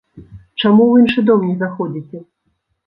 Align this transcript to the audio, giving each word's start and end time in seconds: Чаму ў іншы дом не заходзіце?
Чаму 0.61 0.83
ў 0.87 0.93
іншы 1.03 1.27
дом 1.31 1.47
не 1.51 1.55
заходзіце? 1.61 2.27